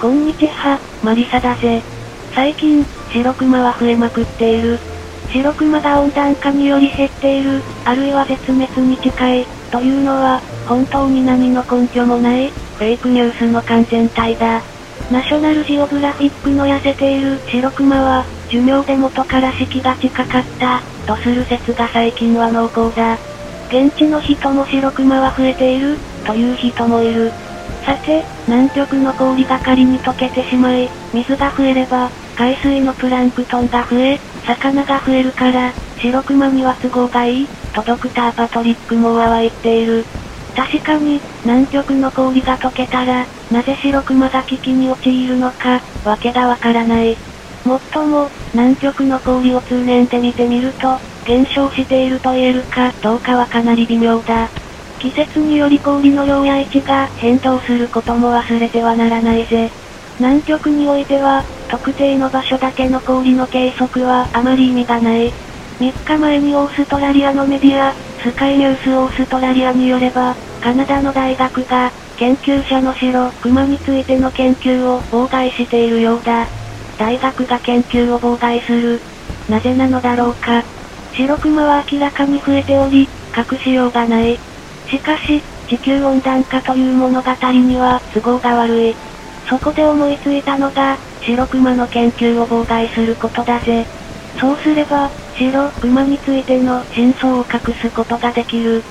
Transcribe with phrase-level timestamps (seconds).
[0.00, 1.80] こんにちは、マリサだぜ。
[2.34, 4.78] 最近、白熊は増えまくっている。
[5.32, 14.62] 白熊が温暖化により減っている、あるいは絶滅に近い、というのは、本当に何の根拠もない、フェイクニュースの完全体だ。
[15.10, 23.16] ナショナルジオグラフィックの痩せている白熊は、寿命で元から死期が近かった、とする説が最近は濃厚だ。
[23.68, 27.32] 現地の人も白熊は増えている、という人もいる。
[27.84, 40.04] さて、南極の氷が仮に溶けてしまい、水が増えれば、海水のプランクトンが増え、魚が増えるから、白熊には都合がいい、とドクターパトリック・モアは言っている。
[40.54, 47.16] 確かに、南極の氷が溶けたら、なぜ白熊が危機に陥るのか、わけがわからない。
[47.64, 54.50] もっとも、南極の氷を通年で見てみると、減少していると言えるかどうかはかなり微妙だ。
[55.04, 59.70] 季節により氷の量や位置が変動することも忘れてはならないぜ。
[60.18, 65.30] 南極においては、特定の場所だけの氷の計測はあまり意味がない。
[65.78, 76.48] 3日前にオーストラリアのメディア、スカイニュースオーストラリアによれば、カナダの大学が、研究者の白、熊についての研究を妨害しているようだ。
[76.96, 79.00] 大学が研究を妨害する。
[79.50, 80.64] なぜなのだろうか。
[81.12, 83.06] 白熊は明らかに増えており、
[83.36, 84.40] 隠しようがない。
[84.88, 88.96] しかし、地球温暖化という物語には都合が悪い。
[89.48, 93.86] そこで思いついたのが、白熊の研究を妨害することだぜ。
[94.38, 98.82] そうすれば、白熊についての真相を隠すことができる。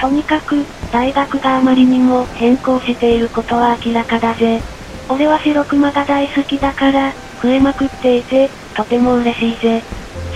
[0.00, 4.60] とにかく、大学があまりにも変更していることは明らかだぜ。
[5.08, 7.12] 俺は白熊が大好きだから、
[7.42, 9.82] 増えまくっていて、とても嬉しいぜ。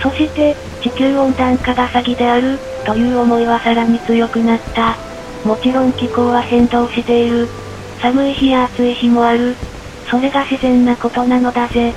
[0.01, 4.95] そして、地球温暖化が詐欺である、という思いはさらに強くなった。
[5.43, 7.47] もちろん気候は変動している。
[7.99, 9.55] 寒い日や暑い日もある。
[10.07, 11.91] それが自然なことなのだぜ。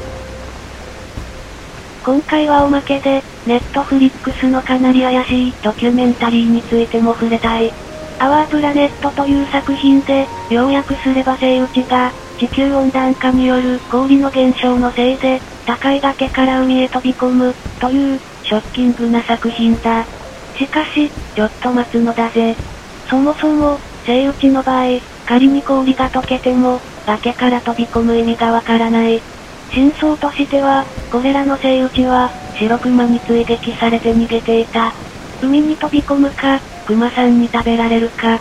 [2.03, 7.71] 今回はおまけで、ネットフリックスのかなり怪しいドキュメンタリーについても触れたい。
[8.19, 20.07] アワープラネットという作品で、要約すればセイウチが、地球温暖化による氷の減少のせいで、高い崖から海へ飛び込む、という、ショッキングな作品だ。
[20.57, 22.57] しかし、ちょっと待つのだぜ。
[23.11, 29.21] そもそも、セイウチの場合、仮に氷が溶けても、崖から飛び込む意味がわからない。
[29.71, 34.95] 真相としては、これらのセイウチは、白熊に追撃されて逃げていた。
[35.43, 38.39] 海に飛び込むか、熊さんに食べられるか。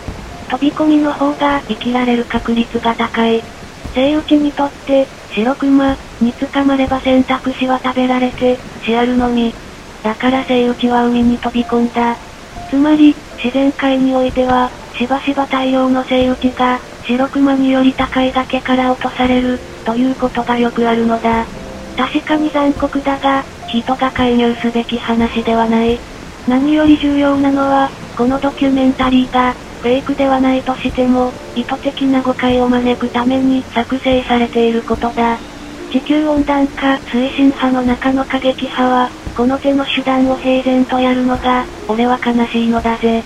[0.50, 3.44] 飛び込みの方が生きられる確率が高い。
[3.94, 9.54] セイウチにとって、白熊に捕まれば選択肢は食べられて、シアルのみ。
[10.08, 12.16] だからセイウチは海に飛び込んだ。
[12.70, 13.14] つまり、
[13.44, 21.44] 自然界においては、しばしば大量のセイウチが、白熊により高い崖から落とされる、ということがよくあるのだ。
[21.98, 26.00] 確かに残酷だが、人が介入すべき話ではない。
[26.48, 35.38] 何より重要なのは、このドキュメンタリーが、フェイクではないとしても、意図的な誤解を招くために作成されていることだ。
[35.92, 43.24] 地球温暖化推進派の中の過激派は、この手の手段を平然とやるのが、俺は悲しいのだぜ。